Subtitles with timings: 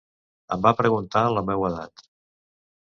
[0.55, 2.07] Em va preguntar la meua edat.